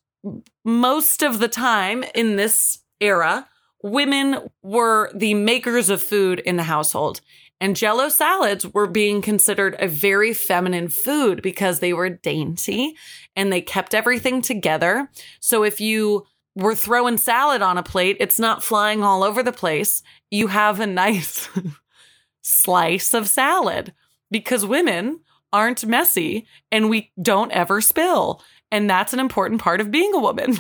most 0.65 1.25
of 1.25 1.41
the 1.41 1.49
time 1.49 2.05
in 2.15 2.37
this 2.37 2.85
era, 3.01 3.49
women 3.83 4.49
were 4.63 5.11
the 5.13 5.35
makers 5.35 5.91
of 5.91 6.01
food 6.01 6.39
in 6.39 6.57
the 6.57 6.63
household. 6.63 7.21
And 7.61 7.75
jello 7.75 8.09
salads 8.09 8.73
were 8.73 8.87
being 8.87 9.23
considered 9.23 9.75
a 9.81 9.89
very 9.89 10.33
feminine 10.33 10.89
food 10.89 11.43
because 11.43 11.81
they 11.81 11.93
were 11.93 12.11
dainty 12.11 12.95
and 13.35 13.53
they 13.53 13.61
kept 13.61 13.93
everything 13.93 14.41
together. 14.41 15.09
So 15.41 15.65
if 15.65 15.81
you 15.81 16.29
were 16.55 16.75
throwing 16.77 17.19
salad 17.19 17.61
on 17.61 17.79
a 17.79 17.83
plate, 17.83 18.19
it's 18.21 18.39
not 18.39 18.63
flying 18.63 19.03
all 19.03 19.25
over 19.25 19.43
the 19.43 19.53
place. 19.53 20.05
You 20.33 20.47
have 20.47 20.81
a 20.81 20.87
nice 20.87 21.51
slice 22.43 23.13
of 23.13 23.29
salad 23.29 23.93
because 24.31 24.65
women 24.65 25.21
aren't 25.53 25.85
messy 25.85 26.47
and 26.73 26.89
we 26.89 27.13
don't 27.21 27.53
ever 27.53 27.83
spill. 27.83 28.43
And 28.71 28.89
that's 28.89 29.13
an 29.13 29.21
important 29.21 29.61
part 29.61 29.83
of 29.83 29.91
being 29.91 30.15
a 30.15 30.19
woman. 30.19 30.57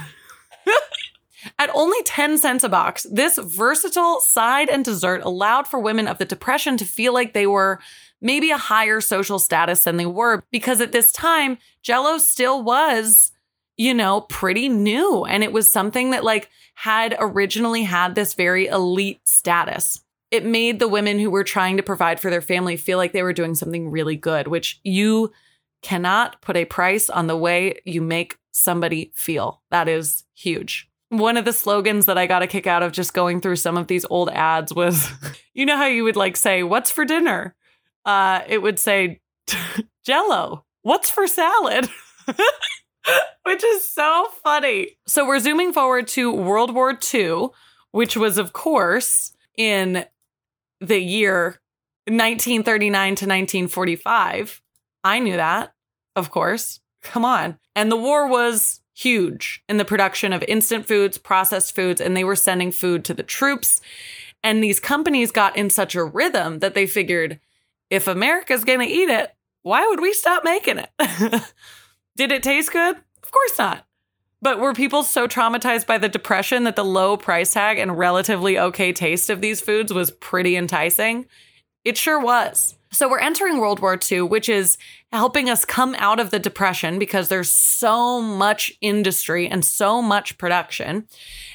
At 1.58 1.70
only 1.74 2.02
10 2.04 2.36
cents 2.36 2.64
a 2.64 2.68
box, 2.68 3.06
this 3.10 3.38
versatile 3.38 4.20
side 4.20 4.68
and 4.68 4.84
dessert 4.84 5.22
allowed 5.24 5.66
for 5.66 5.80
women 5.80 6.06
of 6.06 6.18
the 6.18 6.26
Depression 6.26 6.76
to 6.76 6.84
feel 6.84 7.14
like 7.14 7.32
they 7.32 7.46
were 7.46 7.80
maybe 8.20 8.50
a 8.50 8.58
higher 8.58 9.00
social 9.00 9.38
status 9.38 9.84
than 9.84 9.96
they 9.96 10.06
were 10.06 10.44
because 10.52 10.82
at 10.82 10.92
this 10.92 11.12
time, 11.12 11.56
Jello 11.80 12.18
still 12.18 12.62
was, 12.62 13.32
you 13.78 13.94
know, 13.94 14.20
pretty 14.20 14.68
new. 14.68 15.24
And 15.24 15.42
it 15.42 15.50
was 15.50 15.72
something 15.72 16.10
that 16.10 16.24
like 16.24 16.50
had 16.82 17.14
originally 17.20 17.84
had 17.84 18.16
this 18.16 18.34
very 18.34 18.66
elite 18.66 19.20
status. 19.22 20.00
It 20.32 20.44
made 20.44 20.80
the 20.80 20.88
women 20.88 21.20
who 21.20 21.30
were 21.30 21.44
trying 21.44 21.76
to 21.76 21.82
provide 21.84 22.18
for 22.18 22.28
their 22.28 22.40
family 22.40 22.76
feel 22.76 22.98
like 22.98 23.12
they 23.12 23.22
were 23.22 23.32
doing 23.32 23.54
something 23.54 23.88
really 23.88 24.16
good, 24.16 24.48
which 24.48 24.80
you 24.82 25.30
cannot 25.80 26.40
put 26.42 26.56
a 26.56 26.64
price 26.64 27.08
on 27.08 27.28
the 27.28 27.36
way 27.36 27.80
you 27.84 28.02
make 28.02 28.36
somebody 28.50 29.12
feel. 29.14 29.62
That 29.70 29.88
is 29.88 30.24
huge 30.34 30.88
one 31.12 31.36
of 31.36 31.44
the 31.44 31.52
slogans 31.52 32.06
that 32.06 32.16
I 32.16 32.26
got 32.26 32.40
a 32.40 32.46
kick 32.46 32.66
out 32.66 32.82
of 32.82 32.90
just 32.90 33.12
going 33.12 33.42
through 33.42 33.56
some 33.56 33.76
of 33.76 33.86
these 33.86 34.06
old 34.08 34.30
ads 34.30 34.74
was 34.74 35.10
you 35.54 35.66
know 35.66 35.76
how 35.76 35.84
you 35.84 36.04
would 36.04 36.16
like 36.16 36.36
say, 36.36 36.62
What's 36.62 36.90
for 36.90 37.04
dinner? 37.04 37.54
Uh, 38.04 38.40
it 38.48 38.62
would 38.62 38.78
say, 38.78 39.20
Jello, 40.04 40.64
what's 40.80 41.10
for 41.10 41.28
salad? 41.28 41.88
which 43.44 43.64
is 43.64 43.88
so 43.88 44.28
funny. 44.42 44.98
So 45.06 45.26
we're 45.26 45.40
zooming 45.40 45.72
forward 45.72 46.08
to 46.08 46.32
World 46.32 46.74
War 46.74 46.98
II, 47.14 47.48
which 47.90 48.16
was, 48.16 48.38
of 48.38 48.52
course, 48.52 49.32
in 49.56 50.04
the 50.80 51.00
year 51.00 51.60
1939 52.06 52.92
to 52.92 53.08
1945. 53.08 54.62
I 55.04 55.18
knew 55.18 55.36
that, 55.36 55.74
of 56.16 56.30
course. 56.30 56.80
Come 57.02 57.24
on. 57.24 57.58
And 57.74 57.90
the 57.90 57.96
war 57.96 58.28
was 58.28 58.80
huge 58.94 59.62
in 59.68 59.76
the 59.76 59.84
production 59.84 60.32
of 60.32 60.44
instant 60.44 60.86
foods, 60.86 61.18
processed 61.18 61.74
foods, 61.74 62.00
and 62.00 62.16
they 62.16 62.24
were 62.24 62.36
sending 62.36 62.70
food 62.70 63.04
to 63.04 63.14
the 63.14 63.22
troops. 63.22 63.80
And 64.44 64.62
these 64.62 64.80
companies 64.80 65.30
got 65.30 65.56
in 65.56 65.70
such 65.70 65.94
a 65.94 66.04
rhythm 66.04 66.58
that 66.60 66.74
they 66.74 66.86
figured 66.86 67.40
if 67.90 68.06
America's 68.06 68.64
going 68.64 68.80
to 68.80 68.86
eat 68.86 69.10
it, 69.10 69.32
why 69.62 69.86
would 69.86 70.00
we 70.00 70.12
stop 70.12 70.44
making 70.44 70.78
it? 70.78 70.90
Did 72.16 72.32
it 72.32 72.42
taste 72.42 72.72
good? 72.72 72.96
Of 73.22 73.30
course 73.30 73.58
not. 73.58 73.86
But 74.42 74.58
were 74.58 74.74
people 74.74 75.02
so 75.04 75.28
traumatized 75.28 75.86
by 75.86 75.98
the 75.98 76.08
depression 76.08 76.64
that 76.64 76.76
the 76.76 76.84
low 76.84 77.16
price 77.16 77.52
tag 77.52 77.78
and 77.78 77.96
relatively 77.96 78.58
okay 78.58 78.92
taste 78.92 79.30
of 79.30 79.40
these 79.40 79.60
foods 79.60 79.92
was 79.92 80.10
pretty 80.10 80.56
enticing? 80.56 81.26
It 81.84 81.96
sure 81.96 82.20
was. 82.20 82.76
So 82.90 83.08
we're 83.08 83.20
entering 83.20 83.58
World 83.58 83.80
War 83.80 83.98
II, 84.10 84.22
which 84.22 84.50
is 84.50 84.76
helping 85.12 85.48
us 85.48 85.64
come 85.64 85.94
out 85.98 86.20
of 86.20 86.30
the 86.30 86.38
depression 86.38 86.98
because 86.98 87.28
there's 87.28 87.50
so 87.50 88.20
much 88.20 88.70
industry 88.82 89.48
and 89.48 89.64
so 89.64 90.02
much 90.02 90.36
production. 90.36 91.06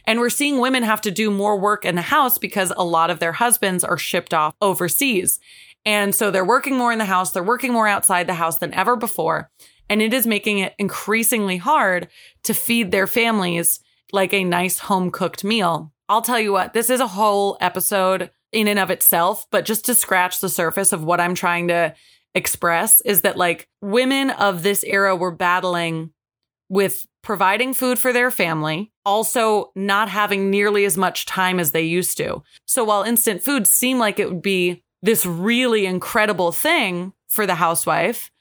And 0.05 0.19
we're 0.19 0.29
seeing 0.29 0.59
women 0.59 0.81
have 0.81 1.01
to 1.01 1.11
do 1.11 1.29
more 1.29 1.59
work 1.59 1.85
in 1.85 1.95
the 1.95 2.01
house 2.01 2.39
because 2.39 2.73
a 2.75 2.83
lot 2.83 3.11
of 3.11 3.19
their 3.19 3.33
husbands 3.33 3.83
are 3.83 3.97
shipped 3.97 4.33
off 4.33 4.55
overseas. 4.61 5.39
And 5.85 6.15
so 6.15 6.31
they're 6.31 6.43
working 6.43 6.75
more 6.75 6.91
in 6.91 6.97
the 6.97 7.05
house, 7.05 7.31
they're 7.31 7.43
working 7.43 7.71
more 7.71 7.87
outside 7.87 8.27
the 8.27 8.33
house 8.33 8.57
than 8.57 8.73
ever 8.73 8.95
before. 8.95 9.51
And 9.89 10.01
it 10.01 10.13
is 10.13 10.27
making 10.27 10.59
it 10.59 10.75
increasingly 10.77 11.57
hard 11.57 12.07
to 12.43 12.53
feed 12.53 12.91
their 12.91 13.07
families 13.07 13.79
like 14.11 14.33
a 14.33 14.43
nice 14.43 14.79
home 14.79 15.11
cooked 15.11 15.43
meal. 15.43 15.93
I'll 16.09 16.21
tell 16.21 16.39
you 16.39 16.51
what, 16.51 16.73
this 16.73 16.89
is 16.89 16.99
a 16.99 17.07
whole 17.07 17.57
episode 17.59 18.31
in 18.51 18.67
and 18.67 18.79
of 18.79 18.89
itself, 18.89 19.45
but 19.51 19.65
just 19.65 19.85
to 19.85 19.95
scratch 19.95 20.39
the 20.39 20.49
surface 20.49 20.93
of 20.93 21.03
what 21.03 21.19
I'm 21.19 21.35
trying 21.35 21.67
to 21.67 21.93
express 22.33 23.01
is 23.01 23.21
that 23.21 23.37
like 23.37 23.67
women 23.81 24.29
of 24.29 24.63
this 24.63 24.83
era 24.83 25.15
were 25.15 25.31
battling 25.31 26.11
with 26.69 27.07
providing 27.21 27.73
food 27.73 27.99
for 27.99 28.13
their 28.13 28.31
family, 28.31 28.91
also 29.05 29.71
not 29.75 30.07
having 30.07 30.49
nearly 30.49 30.85
as 30.85 30.97
much 30.97 31.25
time 31.25 31.59
as 31.59 31.71
they 31.71 31.81
used 31.81 32.17
to. 32.17 32.41
So 32.65 32.85
while 32.85 33.03
instant 33.03 33.43
food 33.43 33.67
seemed 33.67 33.99
like 33.99 34.19
it 34.19 34.29
would 34.29 34.41
be 34.41 34.83
this 35.01 35.25
really 35.25 35.85
incredible 35.85 36.51
thing 36.51 37.13
for 37.27 37.45
the 37.45 37.55
housewife, 37.55 38.31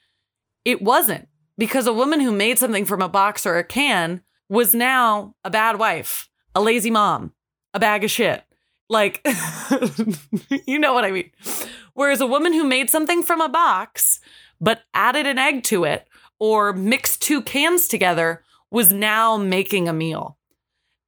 it 0.63 0.81
wasn't 0.81 1.27
because 1.57 1.87
a 1.87 1.93
woman 1.93 2.19
who 2.19 2.31
made 2.31 2.59
something 2.59 2.85
from 2.85 3.01
a 3.01 3.09
box 3.09 3.45
or 3.45 3.57
a 3.57 3.63
can 3.63 4.21
was 4.49 4.73
now 4.73 5.35
a 5.43 5.49
bad 5.49 5.79
wife, 5.79 6.29
a 6.55 6.61
lazy 6.61 6.91
mom, 6.91 7.33
a 7.73 7.79
bag 7.79 8.03
of 8.03 8.11
shit. 8.11 8.43
Like, 8.89 9.25
you 10.65 10.79
know 10.79 10.93
what 10.93 11.03
I 11.03 11.11
mean. 11.11 11.31
Whereas 11.93 12.21
a 12.21 12.27
woman 12.27 12.53
who 12.53 12.63
made 12.63 12.89
something 12.89 13.23
from 13.23 13.41
a 13.41 13.49
box, 13.49 14.19
but 14.61 14.83
added 14.93 15.25
an 15.27 15.37
egg 15.37 15.63
to 15.63 15.83
it 15.83 16.07
or 16.39 16.73
mixed 16.73 17.21
two 17.21 17.41
cans 17.41 17.87
together 17.87 18.43
was 18.71 18.93
now 18.93 19.37
making 19.37 19.87
a 19.87 19.93
meal. 19.93 20.37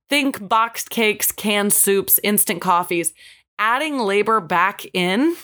Think 0.10 0.48
boxed 0.48 0.90
cakes, 0.90 1.32
canned 1.32 1.72
soups, 1.72 2.20
instant 2.24 2.62
coffees. 2.62 3.14
Adding 3.60 4.00
labor 4.00 4.40
back 4.40 4.86
in 4.94 5.36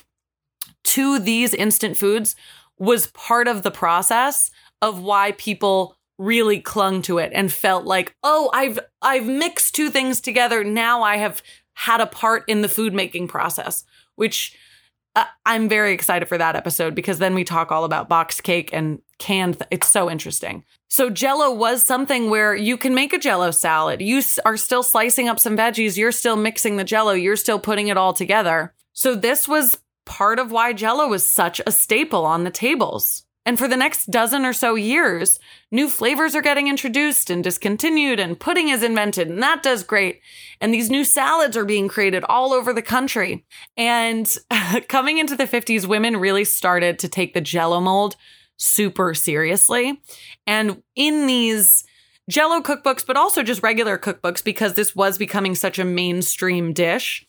to 0.86 1.20
these 1.20 1.54
instant 1.54 1.98
foods 1.98 2.36
was 2.78 3.08
part 3.08 3.48
of 3.48 3.64
the 3.64 3.72
process 3.72 4.52
of 4.86 5.02
why 5.02 5.34
people 5.34 5.98
really 6.18 6.62
clung 6.62 7.02
to 7.02 7.18
it 7.18 7.32
and 7.34 7.52
felt 7.52 7.84
like, 7.84 8.16
"Oh, 8.24 8.50
I've 8.54 8.80
I've 9.02 9.26
mixed 9.26 9.76
two 9.76 9.90
things 9.90 10.22
together. 10.22 10.64
Now 10.64 11.02
I 11.02 11.18
have 11.18 11.42
had 11.74 12.00
a 12.00 12.06
part 12.08 12.46
in 12.48 12.62
the 12.62 12.70
food 12.70 12.94
making 12.94 13.28
process," 13.28 13.84
which 14.16 14.56
uh, 15.16 15.26
I'm 15.46 15.68
very 15.68 15.94
excited 15.94 16.28
for 16.28 16.38
that 16.38 16.56
episode 16.56 16.94
because 16.94 17.20
then 17.20 17.36
we 17.36 17.44
talk 17.44 17.72
all 17.72 17.84
about 17.84 18.10
boxed 18.10 18.44
cake 18.44 18.70
and 18.72 19.00
canned. 19.18 19.60
Th- 19.60 19.68
it's 19.72 19.88
so 19.88 20.10
interesting. 20.10 20.64
So 20.88 21.10
Jello 21.10 21.54
was 21.54 21.84
something 21.86 22.30
where 22.30 22.56
you 22.56 22.78
can 22.78 22.94
make 22.94 23.12
a 23.14 23.20
Jello 23.20 23.52
salad. 23.52 24.02
You 24.02 24.20
s- 24.20 24.40
are 24.46 24.58
still 24.58 24.84
slicing 24.84 25.28
up 25.28 25.40
some 25.40 25.58
veggies. 25.58 25.98
You're 25.98 26.12
still 26.12 26.36
mixing 26.36 26.78
the 26.78 26.84
Jello. 26.84 27.14
You're 27.14 27.36
still 27.38 27.60
putting 27.60 27.88
it 27.88 27.98
all 27.98 28.14
together. 28.14 28.74
So 28.94 29.16
this 29.16 29.48
was 29.48 29.80
part 30.06 30.40
of 30.40 30.52
why 30.52 30.72
Jello 30.74 31.08
was 31.08 31.28
such 31.28 31.60
a 31.66 31.72
staple 31.72 32.26
on 32.26 32.44
the 32.44 32.52
tables. 32.52 33.25
And 33.46 33.60
for 33.60 33.68
the 33.68 33.78
next 33.78 34.10
dozen 34.10 34.44
or 34.44 34.54
so 34.54 34.74
years, 34.74 35.40
new 35.72 35.88
flavors 35.88 36.34
are 36.36 36.42
getting 36.42 36.68
introduced 36.68 37.30
and 37.30 37.44
discontinued, 37.44 38.20
and 38.20 38.40
pudding 38.40 38.70
is 38.70 38.82
invented, 38.82 39.28
and 39.28 39.44
that 39.44 39.62
does 39.62 39.84
great. 39.84 40.22
And 40.60 40.74
these 40.74 40.90
new 40.90 41.04
salads 41.04 41.56
are 41.56 41.66
being 41.66 41.88
created 41.88 42.24
all 42.24 42.54
over 42.54 42.74
the 42.74 42.82
country. 42.82 43.46
And 43.78 44.34
coming 44.88 45.20
into 45.20 45.36
the 45.36 45.46
50s, 45.46 45.86
women 45.86 46.18
really 46.18 46.44
started 46.44 46.98
to 47.00 47.08
take 47.08 47.34
the 47.36 47.42
jello 47.42 47.80
mold 47.80 48.16
super 48.58 49.14
seriously. 49.14 50.02
And 50.48 50.82
in 50.96 51.28
these 51.28 51.84
jello 52.28 52.62
cookbooks, 52.62 53.06
but 53.06 53.18
also 53.18 53.44
just 53.44 53.62
regular 53.62 54.00
cookbooks, 54.00 54.44
because 54.44 54.74
this 54.74 54.96
was 54.96 55.20
becoming 55.20 55.54
such 55.54 55.78
a 55.78 55.86
mainstream 55.86 56.74
dish, 56.74 57.28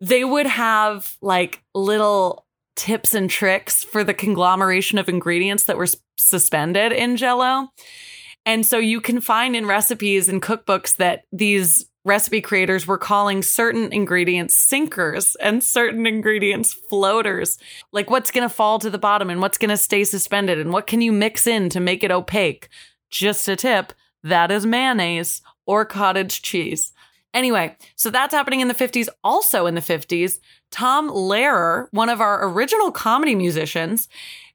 they 0.00 0.24
would 0.24 0.46
have 0.46 1.16
like 1.22 1.62
little 1.74 2.44
tips 2.76 3.14
and 3.14 3.28
tricks 3.28 3.84
for 3.84 4.02
the 4.02 4.14
conglomeration 4.14 4.98
of 4.98 5.08
ingredients 5.08 5.64
that 5.64 5.76
were 5.76 5.88
suspended 6.16 6.92
in 6.92 7.16
jello. 7.16 7.68
And 8.44 8.66
so 8.66 8.78
you 8.78 9.00
can 9.00 9.20
find 9.20 9.54
in 9.54 9.66
recipes 9.66 10.28
and 10.28 10.42
cookbooks 10.42 10.96
that 10.96 11.24
these 11.32 11.86
recipe 12.04 12.40
creators 12.40 12.86
were 12.86 12.98
calling 12.98 13.42
certain 13.42 13.92
ingredients 13.92 14.56
sinkers 14.56 15.36
and 15.36 15.62
certain 15.62 16.06
ingredients 16.06 16.72
floaters. 16.72 17.58
Like 17.92 18.10
what's 18.10 18.32
going 18.32 18.48
to 18.48 18.54
fall 18.54 18.78
to 18.80 18.90
the 18.90 18.98
bottom 18.98 19.30
and 19.30 19.40
what's 19.40 19.58
going 19.58 19.70
to 19.70 19.76
stay 19.76 20.04
suspended 20.04 20.58
and 20.58 20.72
what 20.72 20.86
can 20.86 21.00
you 21.00 21.12
mix 21.12 21.46
in 21.46 21.68
to 21.70 21.80
make 21.80 22.02
it 22.02 22.10
opaque. 22.10 22.68
Just 23.10 23.46
a 23.46 23.56
tip, 23.56 23.92
that 24.24 24.50
is 24.50 24.66
mayonnaise 24.66 25.42
or 25.66 25.84
cottage 25.84 26.42
cheese. 26.42 26.91
Anyway, 27.34 27.76
so 27.96 28.10
that's 28.10 28.34
happening 28.34 28.60
in 28.60 28.68
the 28.68 28.74
50s. 28.74 29.08
Also 29.24 29.66
in 29.66 29.74
the 29.74 29.80
50s, 29.80 30.38
Tom 30.70 31.08
Lehrer, 31.08 31.88
one 31.90 32.08
of 32.08 32.20
our 32.20 32.46
original 32.48 32.90
comedy 32.90 33.34
musicians, 33.34 34.08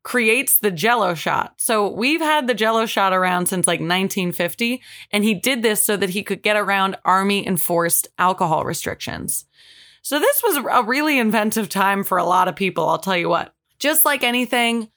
creates 0.04 0.60
the 0.60 0.71
jello 0.71 1.13
shot. 1.13 1.56
So 1.58 1.89
we've 1.89 2.21
had 2.21 2.47
the 2.47 2.54
jello 2.54 2.86
shot 2.86 3.13
around 3.13 3.47
since 3.47 3.67
like 3.67 3.80
1950, 3.80 4.82
and 5.12 5.23
he 5.23 5.34
did 5.34 5.63
this 5.63 5.84
so 5.84 5.97
that 5.97 6.12
he 6.12 6.23
could 6.23 6.41
get 6.41 6.56
around 6.56 6.95
army 7.04 7.45
enforced 7.45 8.08
alcohol 8.17 8.63
restrictions. 8.63 9.45
So 10.04 10.19
this 10.19 10.41
was 10.41 10.58
a 10.58 10.84
really 10.84 11.19
inventive 11.19 11.67
time 11.67 12.06
for 12.06 12.17
a 12.17 12.23
lot 12.23 12.47
of 12.47 12.56
people, 12.56 12.88
I'll 12.88 12.99
tell 12.99 13.17
you 13.17 13.28
what. 13.28 13.54
Just 13.80 14.06
like 14.06 14.23
anything, 14.23 14.89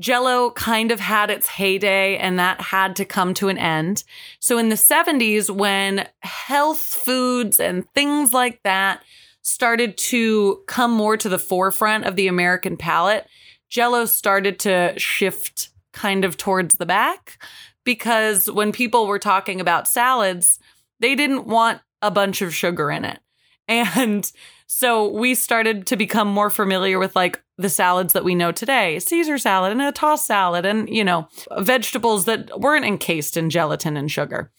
Jello 0.00 0.50
kind 0.52 0.90
of 0.90 0.98
had 0.98 1.30
its 1.30 1.46
heyday 1.46 2.16
and 2.16 2.38
that 2.38 2.60
had 2.60 2.96
to 2.96 3.04
come 3.04 3.34
to 3.34 3.48
an 3.48 3.58
end. 3.58 4.02
So 4.40 4.58
in 4.58 4.70
the 4.70 4.74
70s, 4.74 5.50
when 5.50 6.08
health 6.20 6.80
foods 6.80 7.60
and 7.60 7.88
things 7.92 8.32
like 8.32 8.62
that 8.64 9.02
started 9.42 9.96
to 9.96 10.62
come 10.66 10.90
more 10.90 11.16
to 11.18 11.28
the 11.28 11.38
forefront 11.38 12.06
of 12.06 12.16
the 12.16 12.28
American 12.28 12.76
palate, 12.76 13.26
Jello 13.68 14.06
started 14.06 14.58
to 14.60 14.98
shift 14.98 15.68
kind 15.92 16.24
of 16.24 16.36
towards 16.36 16.76
the 16.76 16.86
back 16.86 17.42
because 17.84 18.50
when 18.50 18.72
people 18.72 19.06
were 19.06 19.18
talking 19.18 19.60
about 19.60 19.88
salads, 19.88 20.58
they 20.98 21.14
didn't 21.14 21.46
want 21.46 21.80
a 22.02 22.10
bunch 22.10 22.42
of 22.42 22.54
sugar 22.54 22.90
in 22.90 23.04
it. 23.04 23.20
And 23.68 24.30
so 24.72 25.08
we 25.08 25.34
started 25.34 25.84
to 25.88 25.96
become 25.96 26.28
more 26.28 26.48
familiar 26.48 27.00
with 27.00 27.16
like 27.16 27.42
the 27.58 27.68
salads 27.68 28.12
that 28.12 28.22
we 28.22 28.36
know 28.36 28.52
today 28.52 29.00
Caesar 29.00 29.36
salad 29.36 29.72
and 29.72 29.82
a 29.82 29.90
tossed 29.90 30.26
salad, 30.26 30.64
and, 30.64 30.88
you 30.88 31.02
know, 31.02 31.26
vegetables 31.58 32.26
that 32.26 32.60
weren't 32.60 32.84
encased 32.84 33.36
in 33.36 33.50
gelatin 33.50 33.96
and 33.96 34.12
sugar. 34.12 34.52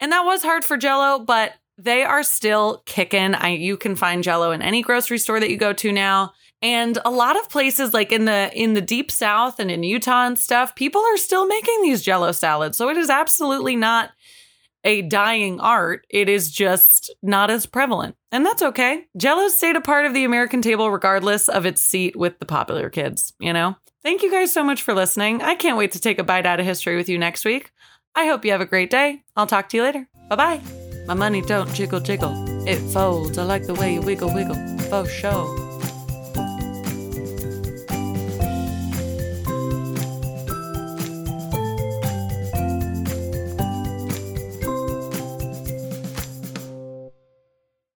And 0.00 0.12
that 0.12 0.20
was 0.26 0.42
hard 0.42 0.66
for 0.66 0.76
Jello, 0.76 1.18
but 1.18 1.54
they 1.78 2.02
are 2.02 2.22
still 2.22 2.82
kicking. 2.84 3.34
I, 3.34 3.54
you 3.54 3.78
can 3.78 3.96
find 3.96 4.22
Jello 4.22 4.50
in 4.50 4.60
any 4.60 4.82
grocery 4.82 5.16
store 5.16 5.40
that 5.40 5.48
you 5.48 5.56
go 5.56 5.72
to 5.72 5.92
now. 5.92 6.34
And 6.60 6.98
a 7.02 7.10
lot 7.10 7.40
of 7.40 7.48
places 7.48 7.94
like 7.94 8.12
in 8.12 8.26
the 8.26 8.50
in 8.54 8.74
the 8.74 8.82
deep 8.82 9.10
south 9.10 9.58
and 9.60 9.70
in 9.70 9.82
Utah 9.82 10.26
and 10.26 10.38
stuff, 10.38 10.74
people 10.74 11.00
are 11.00 11.16
still 11.16 11.46
making 11.46 11.80
these 11.80 12.02
jello 12.02 12.32
salads. 12.32 12.76
So 12.76 12.90
it 12.90 12.98
is 12.98 13.08
absolutely 13.08 13.76
not 13.76 14.10
a 14.84 15.02
dying 15.02 15.60
art. 15.60 16.06
It 16.10 16.28
is 16.28 16.50
just 16.50 17.12
not 17.22 17.50
as 17.50 17.66
prevalent. 17.66 18.16
And 18.30 18.44
that's 18.44 18.62
okay. 18.62 19.06
Jello 19.16 19.48
stayed 19.48 19.76
a 19.76 19.80
part 19.80 20.06
of 20.06 20.14
the 20.14 20.24
American 20.24 20.62
table 20.62 20.90
regardless 20.90 21.48
of 21.48 21.66
its 21.66 21.80
seat 21.80 22.16
with 22.16 22.38
the 22.38 22.46
popular 22.46 22.90
kids, 22.90 23.32
you 23.38 23.52
know? 23.52 23.76
Thank 24.02 24.22
you 24.22 24.30
guys 24.30 24.52
so 24.52 24.62
much 24.62 24.82
for 24.82 24.92
listening. 24.92 25.40
I 25.40 25.54
can't 25.54 25.78
wait 25.78 25.92
to 25.92 26.00
take 26.00 26.18
a 26.18 26.24
bite 26.24 26.46
out 26.46 26.60
of 26.60 26.66
history 26.66 26.96
with 26.96 27.08
you 27.08 27.18
next 27.18 27.44
week. 27.44 27.72
I 28.14 28.26
hope 28.26 28.44
you 28.44 28.52
have 28.52 28.60
a 28.60 28.66
great 28.66 28.90
day. 28.90 29.22
I'll 29.34 29.46
talk 29.46 29.70
to 29.70 29.76
you 29.78 29.82
later. 29.82 30.06
Bye 30.28 30.36
bye. 30.36 30.60
My 31.06 31.14
money 31.14 31.40
don't 31.42 31.72
jiggle 31.74 32.00
jiggle. 32.00 32.32
It 32.68 32.78
folds. 32.92 33.38
I 33.38 33.44
like 33.44 33.66
the 33.66 33.74
way 33.74 33.94
you 33.94 34.00
wiggle 34.00 34.32
wiggle. 34.32 34.56
Faux 34.88 35.10
show. 35.10 35.63